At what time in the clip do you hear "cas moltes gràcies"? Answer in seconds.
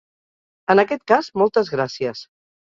1.11-2.25